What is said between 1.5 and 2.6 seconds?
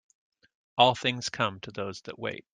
to those that wait.